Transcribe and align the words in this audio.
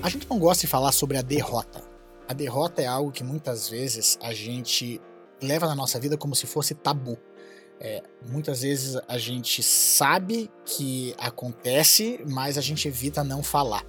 A 0.00 0.08
gente 0.08 0.28
não 0.30 0.38
gosta 0.38 0.60
de 0.60 0.68
falar 0.68 0.92
sobre 0.92 1.16
a 1.16 1.22
derrota. 1.22 1.82
A 2.28 2.32
derrota 2.32 2.80
é 2.80 2.86
algo 2.86 3.10
que 3.10 3.24
muitas 3.24 3.68
vezes 3.68 4.16
a 4.22 4.32
gente 4.32 5.00
leva 5.42 5.66
na 5.66 5.74
nossa 5.74 5.98
vida 5.98 6.16
como 6.16 6.36
se 6.36 6.46
fosse 6.46 6.72
tabu. 6.72 7.18
É, 7.80 8.02
muitas 8.30 8.62
vezes 8.62 8.96
a 9.08 9.18
gente 9.18 9.60
sabe 9.60 10.48
que 10.64 11.14
acontece, 11.18 12.20
mas 12.28 12.56
a 12.56 12.60
gente 12.60 12.86
evita 12.86 13.24
não 13.24 13.42
falar. 13.42 13.84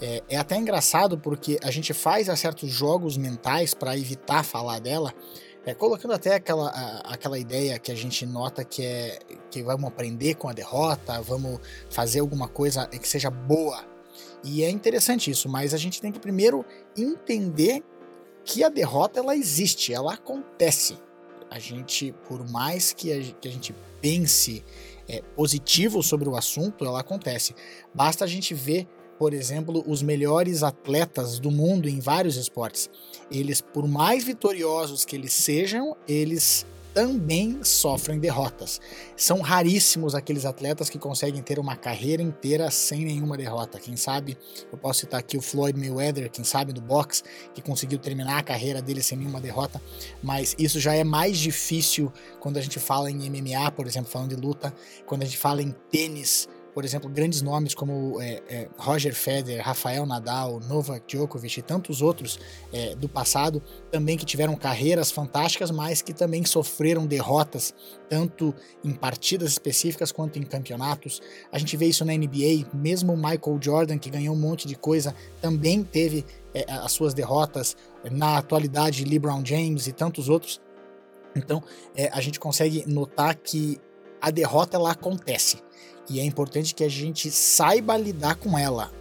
É, 0.00 0.22
é 0.28 0.36
até 0.36 0.56
engraçado 0.56 1.16
porque 1.16 1.58
a 1.62 1.70
gente 1.70 1.94
faz 1.94 2.26
certos 2.38 2.70
jogos 2.70 3.16
mentais 3.16 3.72
para 3.72 3.96
evitar 3.96 4.42
falar 4.44 4.78
dela, 4.78 5.12
é, 5.64 5.74
colocando 5.74 6.12
até 6.12 6.34
aquela, 6.34 6.68
a, 6.68 7.14
aquela 7.14 7.38
ideia 7.38 7.78
que 7.78 7.90
a 7.90 7.94
gente 7.94 8.26
nota 8.26 8.62
que 8.62 8.84
é 8.84 9.18
que 9.50 9.62
vamos 9.62 9.88
aprender 9.88 10.34
com 10.34 10.48
a 10.48 10.52
derrota, 10.52 11.20
vamos 11.22 11.60
fazer 11.88 12.20
alguma 12.20 12.46
coisa 12.46 12.86
que 12.86 13.08
seja 13.08 13.30
boa 13.30 13.89
e 14.42 14.62
é 14.62 14.70
interessante 14.70 15.30
isso, 15.30 15.48
mas 15.48 15.74
a 15.74 15.76
gente 15.76 16.00
tem 16.00 16.10
que 16.10 16.18
primeiro 16.18 16.64
entender 16.96 17.82
que 18.44 18.64
a 18.64 18.68
derrota 18.68 19.20
ela 19.20 19.36
existe, 19.36 19.92
ela 19.92 20.14
acontece. 20.14 20.98
A 21.50 21.58
gente, 21.58 22.14
por 22.28 22.48
mais 22.48 22.92
que 22.92 23.12
a, 23.12 23.34
que 23.40 23.48
a 23.48 23.50
gente 23.50 23.74
pense 24.00 24.64
é, 25.08 25.22
positivo 25.36 26.02
sobre 26.02 26.28
o 26.28 26.36
assunto, 26.36 26.84
ela 26.84 27.00
acontece. 27.00 27.54
Basta 27.92 28.24
a 28.24 28.28
gente 28.28 28.54
ver, 28.54 28.86
por 29.18 29.34
exemplo, 29.34 29.84
os 29.86 30.02
melhores 30.02 30.62
atletas 30.62 31.38
do 31.38 31.50
mundo 31.50 31.88
em 31.88 32.00
vários 32.00 32.36
esportes. 32.36 32.88
Eles, 33.30 33.60
por 33.60 33.86
mais 33.86 34.24
vitoriosos 34.24 35.04
que 35.04 35.16
eles 35.16 35.32
sejam, 35.32 35.96
eles 36.08 36.64
também 36.94 37.62
sofrem 37.62 38.18
derrotas. 38.18 38.80
São 39.16 39.40
raríssimos 39.40 40.14
aqueles 40.14 40.44
atletas 40.44 40.90
que 40.90 40.98
conseguem 40.98 41.42
ter 41.42 41.58
uma 41.58 41.76
carreira 41.76 42.22
inteira 42.22 42.70
sem 42.70 43.04
nenhuma 43.04 43.36
derrota. 43.36 43.78
Quem 43.78 43.96
sabe, 43.96 44.36
eu 44.70 44.78
posso 44.78 45.00
citar 45.00 45.20
aqui 45.20 45.36
o 45.36 45.42
Floyd 45.42 45.78
Mayweather, 45.78 46.30
quem 46.30 46.44
sabe 46.44 46.72
do 46.72 46.80
boxe, 46.80 47.22
que 47.54 47.62
conseguiu 47.62 47.98
terminar 47.98 48.38
a 48.38 48.42
carreira 48.42 48.82
dele 48.82 49.02
sem 49.02 49.18
nenhuma 49.18 49.40
derrota, 49.40 49.80
mas 50.22 50.54
isso 50.58 50.80
já 50.80 50.94
é 50.94 51.04
mais 51.04 51.38
difícil 51.38 52.12
quando 52.40 52.56
a 52.56 52.60
gente 52.60 52.78
fala 52.78 53.10
em 53.10 53.30
MMA, 53.30 53.70
por 53.72 53.86
exemplo, 53.86 54.10
falando 54.10 54.34
de 54.34 54.40
luta, 54.40 54.74
quando 55.06 55.22
a 55.22 55.24
gente 55.24 55.38
fala 55.38 55.62
em 55.62 55.74
tênis, 55.90 56.48
por 56.74 56.84
exemplo, 56.84 57.10
grandes 57.10 57.42
nomes 57.42 57.74
como 57.74 58.20
é, 58.20 58.42
é, 58.48 58.68
Roger 58.76 59.14
Federer, 59.14 59.64
Rafael 59.64 60.06
Nadal, 60.06 60.60
Novak 60.60 61.04
Djokovic 61.06 61.58
e 61.58 61.62
tantos 61.62 62.00
outros 62.00 62.38
é, 62.72 62.94
do 62.94 63.08
passado 63.08 63.62
também 63.90 64.16
que 64.16 64.24
tiveram 64.24 64.54
carreiras 64.54 65.10
fantásticas, 65.10 65.70
mas 65.70 66.02
que 66.02 66.12
também 66.12 66.44
sofreram 66.44 67.06
derrotas, 67.06 67.74
tanto 68.08 68.54
em 68.84 68.92
partidas 68.92 69.52
específicas 69.52 70.12
quanto 70.12 70.38
em 70.38 70.42
campeonatos. 70.42 71.20
A 71.52 71.58
gente 71.58 71.76
vê 71.76 71.86
isso 71.86 72.04
na 72.04 72.12
NBA, 72.12 72.68
mesmo 72.72 73.16
Michael 73.16 73.58
Jordan, 73.60 73.98
que 73.98 74.10
ganhou 74.10 74.34
um 74.34 74.38
monte 74.38 74.66
de 74.66 74.76
coisa, 74.76 75.14
também 75.40 75.82
teve 75.82 76.24
é, 76.54 76.64
as 76.72 76.92
suas 76.92 77.14
derrotas. 77.14 77.76
Na 78.10 78.38
atualidade, 78.38 79.04
LeBron 79.04 79.44
James 79.44 79.86
e 79.86 79.92
tantos 79.92 80.28
outros. 80.28 80.60
Então, 81.36 81.62
é, 81.94 82.08
a 82.08 82.20
gente 82.20 82.40
consegue 82.40 82.84
notar 82.86 83.34
que 83.36 83.78
a 84.20 84.30
derrota 84.30 84.76
ela 84.76 84.92
acontece 84.92 85.58
e 86.08 86.18
é 86.18 86.24
importante 86.24 86.74
que 86.74 86.82
a 86.82 86.88
gente 86.88 87.30
saiba 87.30 87.96
lidar 87.96 88.34
com 88.34 88.58
ela, 88.58 88.92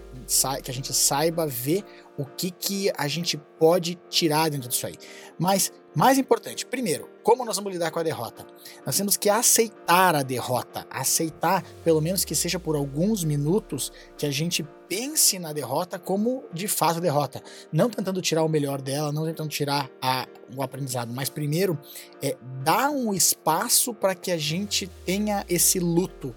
que 0.63 0.69
a 0.69 0.74
gente 0.74 0.94
saiba 0.94 1.47
ver 1.47 1.84
o 2.16 2.24
que, 2.24 2.52
que 2.52 2.91
a 2.96 3.07
gente 3.07 3.35
pode 3.59 3.97
tirar 4.09 4.50
dentro 4.50 4.69
disso 4.69 4.85
aí. 4.85 4.96
Mas, 5.38 5.74
mais 5.99 6.17
importante, 6.17 6.65
primeiro, 6.65 7.09
como 7.21 7.43
nós 7.43 7.57
vamos 7.57 7.73
lidar 7.73 7.91
com 7.91 7.99
a 7.99 8.03
derrota? 8.03 8.47
Nós 8.85 8.95
temos 8.95 9.17
que 9.17 9.29
aceitar 9.29 10.15
a 10.15 10.23
derrota, 10.23 10.87
aceitar, 10.89 11.61
pelo 11.83 11.99
menos 11.99 12.23
que 12.23 12.33
seja 12.33 12.57
por 12.57 12.77
alguns 12.77 13.25
minutos, 13.25 13.91
que 14.17 14.25
a 14.25 14.31
gente 14.31 14.65
pense 14.88 15.38
na 15.38 15.51
derrota 15.51 15.99
como 15.99 16.45
de 16.53 16.69
fato 16.69 17.01
derrota. 17.01 17.43
Não 17.69 17.89
tentando 17.89 18.21
tirar 18.21 18.43
o 18.45 18.47
melhor 18.47 18.81
dela, 18.81 19.11
não 19.11 19.25
tentando 19.25 19.49
tirar 19.49 19.91
a, 20.01 20.25
o 20.55 20.63
aprendizado, 20.63 21.11
mas 21.13 21.27
primeiro 21.27 21.77
é 22.23 22.38
dar 22.63 22.89
um 22.89 23.13
espaço 23.13 23.93
para 23.93 24.15
que 24.15 24.31
a 24.31 24.38
gente 24.38 24.88
tenha 25.05 25.45
esse 25.49 25.79
luto 25.79 26.33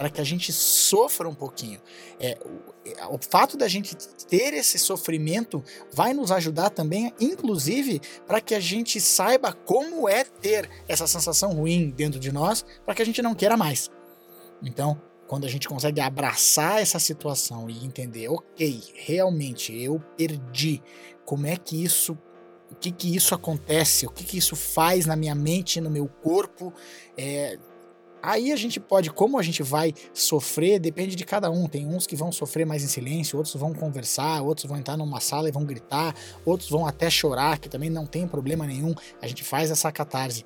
para 0.00 0.08
que 0.08 0.18
a 0.18 0.24
gente 0.24 0.50
sofra 0.50 1.28
um 1.28 1.34
pouquinho. 1.34 1.78
É, 2.18 2.38
o, 3.10 3.16
o 3.16 3.18
fato 3.20 3.54
da 3.54 3.68
gente 3.68 3.94
ter 4.30 4.54
esse 4.54 4.78
sofrimento 4.78 5.62
vai 5.92 6.14
nos 6.14 6.32
ajudar 6.32 6.70
também, 6.70 7.12
inclusive, 7.20 8.00
para 8.26 8.40
que 8.40 8.54
a 8.54 8.60
gente 8.60 8.98
saiba 8.98 9.52
como 9.52 10.08
é 10.08 10.24
ter 10.24 10.70
essa 10.88 11.06
sensação 11.06 11.52
ruim 11.52 11.90
dentro 11.90 12.18
de 12.18 12.32
nós, 12.32 12.64
para 12.86 12.94
que 12.94 13.02
a 13.02 13.04
gente 13.04 13.20
não 13.20 13.34
queira 13.34 13.58
mais. 13.58 13.90
Então, 14.62 14.98
quando 15.26 15.44
a 15.44 15.48
gente 15.50 15.68
consegue 15.68 16.00
abraçar 16.00 16.80
essa 16.80 16.98
situação 16.98 17.68
e 17.68 17.84
entender, 17.84 18.26
ok, 18.30 18.82
realmente 18.94 19.78
eu 19.78 20.00
perdi, 20.16 20.82
como 21.26 21.46
é 21.46 21.58
que 21.58 21.84
isso 21.84 22.16
o 22.70 22.74
que 22.76 22.92
que 22.92 23.14
isso 23.14 23.34
acontece, 23.34 24.06
o 24.06 24.10
que 24.10 24.24
que 24.24 24.38
isso 24.38 24.54
faz 24.54 25.04
na 25.04 25.16
minha 25.16 25.34
mente, 25.34 25.80
no 25.80 25.90
meu 25.90 26.06
corpo, 26.06 26.72
é, 27.18 27.58
Aí 28.22 28.52
a 28.52 28.56
gente 28.56 28.78
pode, 28.78 29.10
como 29.10 29.38
a 29.38 29.42
gente 29.42 29.62
vai 29.62 29.94
sofrer, 30.12 30.78
depende 30.78 31.16
de 31.16 31.24
cada 31.24 31.50
um. 31.50 31.66
Tem 31.66 31.86
uns 31.86 32.06
que 32.06 32.16
vão 32.16 32.30
sofrer 32.30 32.66
mais 32.66 32.82
em 32.82 32.86
silêncio, 32.86 33.36
outros 33.36 33.54
vão 33.54 33.72
conversar, 33.72 34.42
outros 34.42 34.66
vão 34.66 34.78
entrar 34.78 34.96
numa 34.96 35.20
sala 35.20 35.48
e 35.48 35.52
vão 35.52 35.64
gritar, 35.64 36.14
outros 36.44 36.68
vão 36.68 36.86
até 36.86 37.08
chorar, 37.08 37.58
que 37.58 37.68
também 37.68 37.90
não 37.90 38.06
tem 38.06 38.26
problema 38.26 38.66
nenhum. 38.66 38.94
A 39.20 39.26
gente 39.26 39.42
faz 39.42 39.70
essa 39.70 39.90
catarse. 39.90 40.44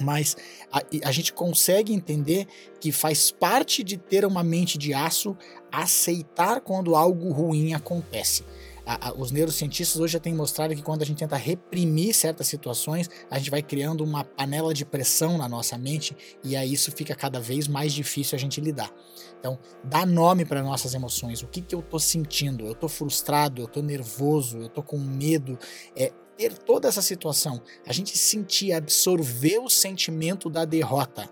Mas 0.00 0.36
a, 0.72 0.82
a 1.04 1.12
gente 1.12 1.32
consegue 1.32 1.92
entender 1.92 2.46
que 2.80 2.90
faz 2.90 3.30
parte 3.30 3.84
de 3.84 3.96
ter 3.96 4.24
uma 4.24 4.42
mente 4.42 4.76
de 4.76 4.92
aço 4.92 5.36
aceitar 5.70 6.60
quando 6.60 6.96
algo 6.96 7.30
ruim 7.30 7.74
acontece 7.74 8.44
a, 8.86 9.08
a, 9.08 9.14
os 9.14 9.30
neurocientistas 9.30 10.00
hoje 10.00 10.12
já 10.14 10.20
têm 10.20 10.34
mostrado 10.34 10.74
que 10.74 10.82
quando 10.82 11.02
a 11.02 11.06
gente 11.06 11.18
tenta 11.18 11.36
reprimir 11.36 12.14
certas 12.14 12.46
situações, 12.46 13.08
a 13.30 13.38
gente 13.38 13.50
vai 13.50 13.62
criando 13.62 14.04
uma 14.04 14.24
panela 14.24 14.74
de 14.74 14.84
pressão 14.84 15.38
na 15.38 15.48
nossa 15.48 15.78
mente 15.78 16.16
e 16.42 16.54
aí 16.56 16.72
isso 16.72 16.92
fica 16.92 17.14
cada 17.14 17.40
vez 17.40 17.66
mais 17.66 17.92
difícil 17.92 18.36
a 18.36 18.38
gente 18.38 18.60
lidar. 18.60 18.92
Então, 19.38 19.58
dá 19.82 20.04
nome 20.06 20.44
para 20.44 20.62
nossas 20.62 20.94
emoções. 20.94 21.42
O 21.42 21.46
que, 21.46 21.60
que 21.60 21.74
eu 21.74 21.80
estou 21.80 22.00
sentindo? 22.00 22.64
Eu 22.64 22.72
estou 22.72 22.88
frustrado, 22.88 23.60
eu 23.60 23.66
estou 23.66 23.82
nervoso, 23.82 24.58
eu 24.58 24.66
estou 24.66 24.82
com 24.82 24.98
medo. 24.98 25.58
É, 25.96 26.12
ter 26.36 26.56
toda 26.58 26.88
essa 26.88 27.02
situação, 27.02 27.62
a 27.86 27.92
gente 27.92 28.16
sentir, 28.18 28.72
absorver 28.72 29.58
o 29.58 29.68
sentimento 29.68 30.50
da 30.50 30.64
derrota. 30.64 31.30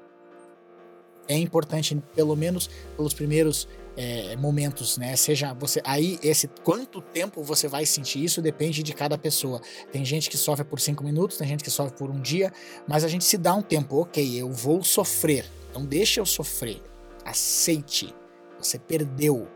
É 1.29 1.37
importante, 1.37 2.01
pelo 2.15 2.37
menos 2.37 2.69
pelos 2.97 3.15
primeiros 3.15 3.69
é, 3.97 4.37
momentos, 4.37 4.97
né? 4.97 5.15
Seja 5.17 5.53
você 5.55 5.81
aí 5.85 6.19
esse 6.23 6.49
quanto 6.63 7.01
tempo 7.01 7.43
você 7.43 7.69
vai 7.69 7.85
sentir 7.85 8.25
isso 8.25 8.41
depende 8.41 8.83
de 8.83 8.93
cada 8.93 9.19
pessoa. 9.19 9.61
Tem 9.91 10.05
gente 10.05 10.31
que 10.31 10.37
sofre 10.37 10.65
por 10.65 10.81
cinco 10.81 11.05
minutos, 11.05 11.37
tem 11.37 11.47
gente 11.47 11.63
que 11.63 11.71
sofre 11.71 11.97
por 11.97 12.11
um 12.11 12.21
dia, 12.21 12.53
mas 12.87 13.05
a 13.05 13.09
gente 13.09 13.25
se 13.25 13.37
dá 13.37 13.55
um 13.55 13.63
tempo. 13.63 13.97
Ok, 13.97 14.41
eu 14.41 14.51
vou 14.51 14.83
sofrer. 14.83 15.45
Então 15.71 15.85
deixa 15.85 16.21
eu 16.21 16.27
sofrer. 16.27 16.81
Aceite. 17.25 18.15
Você 18.59 18.79
perdeu. 18.79 19.49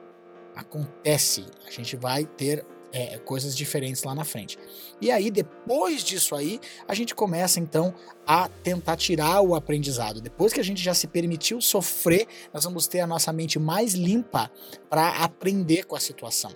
Acontece. 0.54 1.44
A 1.66 1.70
gente 1.70 1.96
vai 1.96 2.24
ter 2.24 2.64
é, 2.96 3.18
coisas 3.18 3.54
diferentes 3.54 4.02
lá 4.04 4.14
na 4.14 4.24
frente. 4.24 4.58
E 5.02 5.10
aí, 5.10 5.30
depois 5.30 6.02
disso 6.02 6.34
aí, 6.34 6.58
a 6.88 6.94
gente 6.94 7.14
começa 7.14 7.60
então 7.60 7.94
a 8.26 8.48
tentar 8.48 8.96
tirar 8.96 9.42
o 9.42 9.54
aprendizado. 9.54 10.18
Depois 10.18 10.50
que 10.50 10.60
a 10.60 10.64
gente 10.64 10.82
já 10.82 10.94
se 10.94 11.06
permitiu 11.06 11.60
sofrer, 11.60 12.26
nós 12.54 12.64
vamos 12.64 12.86
ter 12.86 13.00
a 13.00 13.06
nossa 13.06 13.30
mente 13.34 13.58
mais 13.58 13.92
limpa 13.92 14.50
para 14.88 15.10
aprender 15.22 15.84
com 15.84 15.94
a 15.94 16.00
situação. 16.00 16.50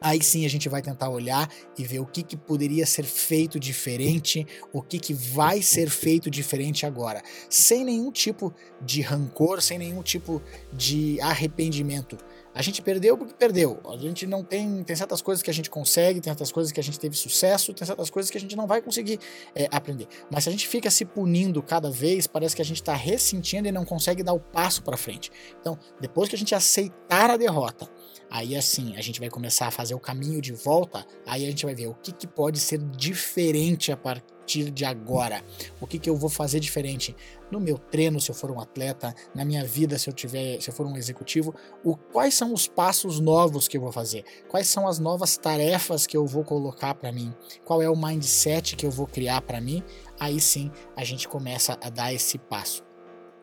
Aí 0.00 0.22
sim 0.22 0.44
a 0.44 0.50
gente 0.50 0.68
vai 0.68 0.82
tentar 0.82 1.08
olhar 1.08 1.50
e 1.76 1.82
ver 1.82 1.98
o 1.98 2.06
que, 2.06 2.22
que 2.22 2.36
poderia 2.36 2.86
ser 2.86 3.04
feito 3.04 3.58
diferente, 3.58 4.46
o 4.72 4.80
que, 4.80 4.98
que 4.98 5.14
vai 5.14 5.60
ser 5.62 5.88
feito 5.88 6.30
diferente 6.30 6.84
agora, 6.84 7.22
sem 7.48 7.84
nenhum 7.84 8.12
tipo 8.12 8.54
de 8.82 9.00
rancor, 9.00 9.62
sem 9.62 9.78
nenhum 9.78 10.02
tipo 10.02 10.42
de 10.72 11.18
arrependimento 11.20 12.18
A 12.54 12.62
gente 12.62 12.80
perdeu 12.80 13.18
porque 13.18 13.34
perdeu. 13.34 13.80
A 13.84 13.96
gente 13.96 14.26
não 14.26 14.44
tem. 14.44 14.84
Tem 14.84 14.94
certas 14.94 15.20
coisas 15.20 15.42
que 15.42 15.50
a 15.50 15.54
gente 15.54 15.68
consegue, 15.68 16.20
tem 16.20 16.30
certas 16.30 16.52
coisas 16.52 16.70
que 16.70 16.78
a 16.78 16.82
gente 16.82 17.00
teve 17.00 17.16
sucesso, 17.16 17.74
tem 17.74 17.84
certas 17.84 18.08
coisas 18.10 18.30
que 18.30 18.38
a 18.38 18.40
gente 18.40 18.54
não 18.54 18.66
vai 18.66 18.80
conseguir 18.80 19.18
é, 19.54 19.68
aprender. 19.72 20.06
Mas 20.30 20.44
se 20.44 20.50
a 20.50 20.52
gente 20.52 20.68
fica 20.68 20.88
se 20.90 21.04
punindo 21.04 21.60
cada 21.62 21.90
vez, 21.90 22.28
parece 22.28 22.54
que 22.54 22.62
a 22.62 22.64
gente 22.64 22.80
está 22.80 22.94
ressentindo 22.94 23.66
e 23.66 23.72
não 23.72 23.84
consegue 23.84 24.22
dar 24.22 24.32
o 24.32 24.40
passo 24.40 24.82
para 24.84 24.96
frente. 24.96 25.32
Então, 25.60 25.76
depois 26.00 26.28
que 26.28 26.36
a 26.36 26.38
gente 26.38 26.54
aceitar 26.54 27.30
a 27.30 27.36
derrota, 27.36 27.90
aí 28.30 28.56
assim 28.56 28.96
a 28.96 29.00
gente 29.00 29.18
vai 29.18 29.28
começar 29.28 29.66
a 29.66 29.70
fazer 29.72 29.94
o 29.94 30.00
caminho 30.00 30.40
de 30.40 30.52
volta. 30.52 31.04
Aí 31.26 31.44
a 31.44 31.50
gente 31.50 31.64
vai 31.64 31.74
ver 31.74 31.88
o 31.88 31.94
que, 31.94 32.12
que 32.12 32.26
pode 32.26 32.60
ser 32.60 32.78
diferente 32.78 33.90
a 33.90 33.96
partir 33.96 34.33
partir 34.44 34.70
de 34.70 34.84
agora? 34.84 35.42
O 35.80 35.86
que, 35.86 35.98
que 35.98 36.08
eu 36.08 36.16
vou 36.16 36.28
fazer 36.28 36.60
diferente 36.60 37.16
no 37.50 37.58
meu 37.58 37.78
treino, 37.78 38.20
se 38.20 38.30
eu 38.30 38.34
for 38.34 38.50
um 38.50 38.60
atleta, 38.60 39.14
na 39.34 39.44
minha 39.44 39.64
vida, 39.64 39.98
se 39.98 40.08
eu 40.08 40.12
tiver, 40.12 40.60
se 40.60 40.68
eu 40.68 40.74
for 40.74 40.86
um 40.86 40.96
executivo? 40.96 41.54
O, 41.82 41.96
quais 41.96 42.34
são 42.34 42.52
os 42.52 42.68
passos 42.68 43.18
novos 43.18 43.66
que 43.66 43.78
eu 43.78 43.80
vou 43.80 43.90
fazer? 43.90 44.24
Quais 44.48 44.68
são 44.68 44.86
as 44.86 44.98
novas 44.98 45.38
tarefas 45.38 46.06
que 46.06 46.16
eu 46.16 46.26
vou 46.26 46.44
colocar 46.44 46.94
para 46.94 47.10
mim? 47.10 47.34
Qual 47.64 47.80
é 47.80 47.88
o 47.88 47.96
mindset 47.96 48.76
que 48.76 48.84
eu 48.84 48.90
vou 48.90 49.06
criar 49.06 49.40
para 49.40 49.60
mim? 49.60 49.82
Aí 50.20 50.38
sim 50.40 50.70
a 50.94 51.02
gente 51.02 51.26
começa 51.26 51.78
a 51.82 51.88
dar 51.88 52.12
esse 52.12 52.38
passo 52.38 52.84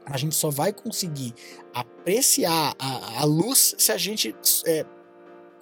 a 0.03 0.17
gente 0.17 0.33
só 0.33 0.49
vai 0.49 0.73
conseguir 0.73 1.31
apreciar 1.75 2.73
a, 2.79 3.21
a 3.21 3.23
luz 3.23 3.75
se 3.77 3.91
a 3.91 3.97
gente 3.97 4.35
é, 4.65 4.83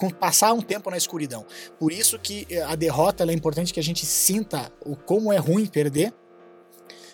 passar 0.07 0.53
um 0.53 0.61
tempo 0.61 0.89
na 0.89 0.97
escuridão. 0.97 1.45
Por 1.77 1.91
isso 1.91 2.17
que 2.17 2.47
eh, 2.49 2.61
a 2.61 2.75
derrota 2.75 3.23
é 3.23 3.33
importante 3.33 3.73
que 3.73 3.79
a 3.79 3.83
gente 3.83 4.05
sinta 4.05 4.71
o 4.85 4.95
como 4.95 5.33
é 5.33 5.37
ruim 5.37 5.65
perder, 5.65 6.13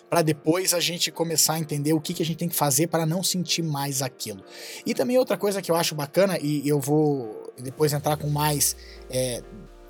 para 0.08 0.22
depois 0.22 0.72
a 0.72 0.80
gente 0.80 1.10
começar 1.10 1.54
a 1.54 1.58
entender 1.58 1.92
o 1.92 2.00
que, 2.00 2.14
que 2.14 2.22
a 2.22 2.26
gente 2.26 2.38
tem 2.38 2.48
que 2.48 2.54
fazer 2.54 2.86
para 2.86 3.04
não 3.04 3.22
sentir 3.22 3.62
mais 3.62 4.02
aquilo. 4.02 4.44
E 4.84 4.94
também 4.94 5.18
outra 5.18 5.36
coisa 5.36 5.60
que 5.60 5.70
eu 5.70 5.74
acho 5.74 5.94
bacana, 5.94 6.38
e 6.38 6.66
eu 6.68 6.78
vou 6.78 7.52
depois 7.58 7.92
entrar 7.92 8.16
com 8.16 8.28
mais 8.28 8.76
é, 9.10 9.42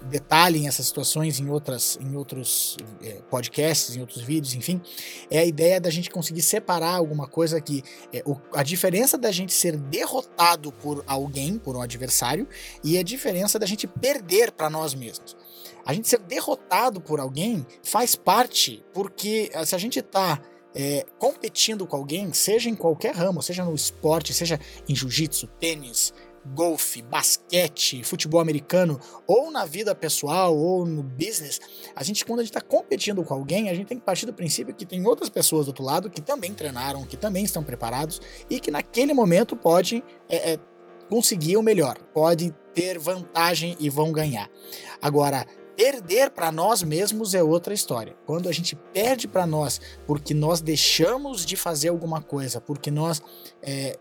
detalhem 0.06 0.68
essas 0.68 0.86
situações 0.86 1.38
em, 1.40 1.48
outras, 1.50 1.98
em 2.00 2.16
outros 2.16 2.76
é, 3.02 3.20
podcasts, 3.30 3.96
em 3.96 4.00
outros 4.00 4.22
vídeos, 4.22 4.54
enfim, 4.54 4.80
é 5.30 5.38
a 5.38 5.44
ideia 5.44 5.80
da 5.80 5.90
gente 5.90 6.10
conseguir 6.10 6.42
separar 6.42 6.94
alguma 6.94 7.26
coisa 7.26 7.60
que 7.60 7.82
é, 8.12 8.22
o, 8.24 8.36
a 8.52 8.62
diferença 8.62 9.18
da 9.18 9.30
gente 9.30 9.52
ser 9.52 9.76
derrotado 9.76 10.72
por 10.72 11.04
alguém, 11.06 11.58
por 11.58 11.76
um 11.76 11.82
adversário, 11.82 12.48
e 12.82 12.96
a 12.98 13.02
diferença 13.02 13.58
da 13.58 13.66
gente 13.66 13.86
perder 13.86 14.52
para 14.52 14.70
nós 14.70 14.94
mesmos. 14.94 15.36
A 15.84 15.92
gente 15.92 16.08
ser 16.08 16.18
derrotado 16.18 17.00
por 17.00 17.20
alguém 17.20 17.64
faz 17.82 18.16
parte, 18.16 18.84
porque 18.92 19.50
se 19.64 19.74
a 19.74 19.78
gente 19.78 20.00
está 20.00 20.40
é, 20.74 21.06
competindo 21.18 21.86
com 21.86 21.96
alguém, 21.96 22.32
seja 22.32 22.68
em 22.68 22.74
qualquer 22.74 23.14
ramo, 23.14 23.40
seja 23.40 23.64
no 23.64 23.74
esporte, 23.74 24.34
seja 24.34 24.60
em 24.88 24.94
jiu-jitsu, 24.94 25.46
tênis, 25.58 26.12
golfe, 26.54 27.02
basquete, 27.02 28.02
futebol 28.02 28.40
americano, 28.40 29.00
ou 29.26 29.50
na 29.50 29.64
vida 29.64 29.94
pessoal, 29.94 30.56
ou 30.56 30.86
no 30.86 31.02
business, 31.02 31.60
a 31.94 32.02
gente, 32.02 32.24
quando 32.24 32.40
a 32.40 32.42
gente 32.42 32.56
está 32.56 32.60
competindo 32.60 33.22
com 33.24 33.34
alguém, 33.34 33.68
a 33.68 33.74
gente 33.74 33.86
tem 33.86 33.98
que 33.98 34.04
partir 34.04 34.26
do 34.26 34.32
princípio 34.32 34.74
que 34.74 34.86
tem 34.86 35.06
outras 35.06 35.28
pessoas 35.28 35.66
do 35.66 35.68
outro 35.68 35.84
lado 35.84 36.10
que 36.10 36.20
também 36.20 36.52
treinaram, 36.52 37.04
que 37.04 37.16
também 37.16 37.44
estão 37.44 37.62
preparados 37.62 38.20
e 38.48 38.60
que 38.60 38.70
naquele 38.70 39.12
momento 39.12 39.56
pode 39.56 40.02
é, 40.28 40.52
é, 40.52 40.58
conseguir 41.08 41.56
o 41.56 41.62
melhor, 41.62 41.96
pode 42.12 42.54
ter 42.74 42.98
vantagem 42.98 43.76
e 43.80 43.88
vão 43.88 44.12
ganhar. 44.12 44.50
Agora, 45.00 45.46
perder 45.76 46.30
para 46.30 46.50
nós 46.50 46.82
mesmos 46.82 47.34
é 47.34 47.42
outra 47.42 47.74
história. 47.74 48.16
Quando 48.24 48.48
a 48.48 48.52
gente 48.52 48.74
perde 48.92 49.28
para 49.28 49.46
nós 49.46 49.80
porque 50.06 50.32
nós 50.32 50.60
deixamos 50.60 51.44
de 51.44 51.56
fazer 51.56 51.88
alguma 51.88 52.22
coisa, 52.22 52.60
porque 52.60 52.90
nós 52.90 53.22
é, 53.62 53.98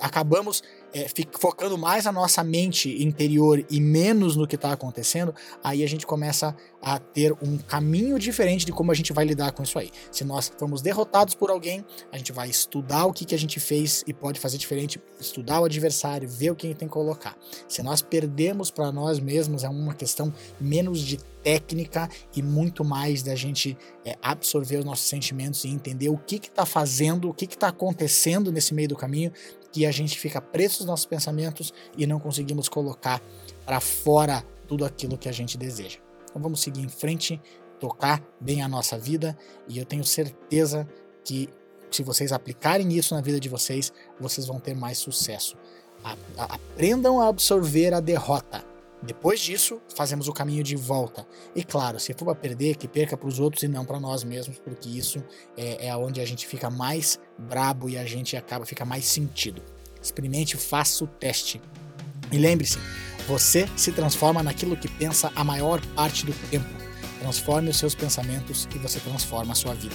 acabamos 0.00 0.62
é, 0.96 1.06
focando 1.38 1.76
mais 1.76 2.06
na 2.06 2.12
nossa 2.12 2.42
mente 2.42 3.02
interior 3.02 3.62
e 3.70 3.80
menos 3.82 4.34
no 4.34 4.46
que 4.46 4.54
está 4.54 4.72
acontecendo, 4.72 5.34
aí 5.62 5.84
a 5.84 5.86
gente 5.86 6.06
começa 6.06 6.56
a 6.80 6.98
ter 6.98 7.32
um 7.42 7.58
caminho 7.58 8.18
diferente 8.18 8.64
de 8.64 8.72
como 8.72 8.90
a 8.90 8.94
gente 8.94 9.12
vai 9.12 9.26
lidar 9.26 9.52
com 9.52 9.62
isso 9.62 9.78
aí. 9.78 9.90
Se 10.10 10.24
nós 10.24 10.50
formos 10.58 10.80
derrotados 10.80 11.34
por 11.34 11.50
alguém, 11.50 11.84
a 12.10 12.16
gente 12.16 12.32
vai 12.32 12.48
estudar 12.48 13.04
o 13.04 13.12
que, 13.12 13.26
que 13.26 13.34
a 13.34 13.38
gente 13.38 13.60
fez 13.60 14.02
e 14.06 14.14
pode 14.14 14.40
fazer 14.40 14.56
diferente, 14.56 14.98
estudar 15.20 15.60
o 15.60 15.66
adversário, 15.66 16.26
ver 16.26 16.50
o 16.50 16.56
que 16.56 16.66
a 16.66 16.70
gente 16.70 16.78
tem 16.78 16.88
que 16.88 16.94
colocar. 16.94 17.36
Se 17.68 17.82
nós 17.82 18.00
perdemos 18.00 18.70
para 18.70 18.90
nós 18.90 19.20
mesmos, 19.20 19.64
é 19.64 19.68
uma 19.68 19.94
questão 19.94 20.32
menos 20.58 21.00
de 21.00 21.18
técnica 21.42 22.08
e 22.34 22.42
muito 22.42 22.84
mais 22.84 23.22
da 23.22 23.34
gente 23.36 23.76
é, 24.04 24.16
absorver 24.22 24.78
os 24.78 24.84
nossos 24.84 25.06
sentimentos 25.06 25.64
e 25.64 25.68
entender 25.68 26.08
o 26.08 26.18
que 26.18 26.36
está 26.36 26.66
fazendo, 26.66 27.28
o 27.28 27.34
que 27.34 27.44
está 27.44 27.68
acontecendo 27.68 28.50
nesse 28.50 28.74
meio 28.74 28.88
do 28.88 28.96
caminho, 28.96 29.32
que 29.76 29.84
a 29.84 29.92
gente 29.92 30.18
fica 30.18 30.40
preso 30.40 30.78
nos 30.78 30.86
nossos 30.86 31.04
pensamentos 31.04 31.70
e 31.98 32.06
não 32.06 32.18
conseguimos 32.18 32.66
colocar 32.66 33.20
para 33.66 33.78
fora 33.78 34.42
tudo 34.66 34.86
aquilo 34.86 35.18
que 35.18 35.28
a 35.28 35.32
gente 35.32 35.58
deseja. 35.58 35.98
Então 36.30 36.40
vamos 36.40 36.62
seguir 36.62 36.80
em 36.80 36.88
frente, 36.88 37.38
tocar 37.78 38.26
bem 38.40 38.62
a 38.62 38.68
nossa 38.68 38.98
vida 38.98 39.36
e 39.68 39.76
eu 39.76 39.84
tenho 39.84 40.02
certeza 40.02 40.88
que 41.22 41.50
se 41.90 42.02
vocês 42.02 42.32
aplicarem 42.32 42.90
isso 42.94 43.14
na 43.14 43.20
vida 43.20 43.38
de 43.38 43.50
vocês, 43.50 43.92
vocês 44.18 44.46
vão 44.46 44.58
ter 44.58 44.74
mais 44.74 44.96
sucesso. 44.96 45.58
aprendam 46.38 47.20
a 47.20 47.28
absorver 47.28 47.92
a 47.92 48.00
derrota. 48.00 48.64
Depois 49.06 49.38
disso, 49.40 49.80
fazemos 49.94 50.26
o 50.26 50.32
caminho 50.32 50.64
de 50.64 50.74
volta. 50.74 51.24
E 51.54 51.62
claro, 51.62 52.00
se 52.00 52.12
for 52.12 52.24
para 52.24 52.34
perder, 52.34 52.76
que 52.76 52.88
perca 52.88 53.16
para 53.16 53.28
os 53.28 53.38
outros 53.38 53.62
e 53.62 53.68
não 53.68 53.84
para 53.84 54.00
nós 54.00 54.24
mesmos, 54.24 54.58
porque 54.58 54.88
isso 54.88 55.22
é, 55.56 55.86
é 55.86 55.96
onde 55.96 56.20
a 56.20 56.24
gente 56.24 56.46
fica 56.46 56.68
mais 56.68 57.20
brabo 57.38 57.88
e 57.88 57.96
a 57.96 58.04
gente 58.04 58.36
acaba 58.36 58.66
fica 58.66 58.84
mais 58.84 59.04
sentido. 59.04 59.62
Experimente, 60.02 60.56
faça 60.56 61.04
o 61.04 61.06
teste. 61.06 61.62
E 62.32 62.38
lembre-se, 62.38 62.78
você 63.28 63.68
se 63.76 63.92
transforma 63.92 64.42
naquilo 64.42 64.76
que 64.76 64.88
pensa 64.88 65.30
a 65.36 65.44
maior 65.44 65.80
parte 65.94 66.26
do 66.26 66.32
tempo. 66.50 66.68
Transforme 67.20 67.70
os 67.70 67.76
seus 67.76 67.94
pensamentos 67.94 68.68
e 68.74 68.78
você 68.78 68.98
transforma 68.98 69.52
a 69.52 69.56
sua 69.56 69.74
vida. 69.74 69.94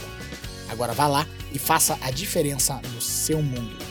Agora 0.69 0.93
vá 0.93 1.07
lá 1.07 1.27
e 1.51 1.59
faça 1.59 1.97
a 2.01 2.11
diferença 2.11 2.79
no 2.93 3.01
seu 3.01 3.41
mundo. 3.41 3.90